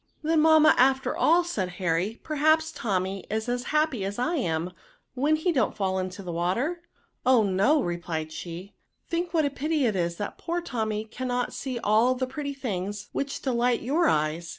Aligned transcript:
"Then, 0.23 0.41
mamma, 0.41 0.73
after 0.79 1.15
all," 1.15 1.43
said 1.43 1.69
Harry, 1.77 2.19
perhaps, 2.23 2.71
Tommy 2.71 3.23
is 3.29 3.47
as 3.47 3.65
happy 3.65 4.03
as 4.03 4.17
I 4.17 4.33
am, 4.33 4.73
when 5.13 5.35
he 5.35 5.51
don't 5.51 5.77
fall 5.77 5.99
into 5.99 6.23
the 6.23 6.31
water 6.31 6.79
V*" 6.81 6.81
Oh, 7.27 7.43
no!" 7.43 7.83
replied 7.83 8.31
she;" 8.31 8.73
think 9.11 9.31
what 9.31 9.45
a 9.45 9.51
pity 9.51 9.85
it 9.85 9.95
is 9.95 10.15
that 10.15 10.39
poor 10.39 10.59
Tommy 10.59 11.05
cannot 11.05 11.53
see 11.53 11.77
all 11.83 12.15
the 12.15 12.25
pretty 12.25 12.55
things 12.55 13.09
which 13.11 13.43
delight 13.43 13.83
your 13.83 14.07
eyes. 14.07 14.49